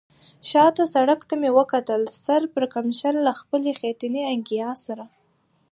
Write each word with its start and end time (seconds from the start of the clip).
شا 0.49 0.65
ته 0.75 0.83
سړک 0.93 1.21
ته 1.29 1.35
مې 1.41 1.49
وکتل، 1.57 2.01
سر 2.23 2.41
پړکمشر 2.53 3.13
له 3.25 3.31
خپلې 3.39 3.71
خټینې 3.79 4.23
انګیا 4.33 4.69
سره. 4.85 5.05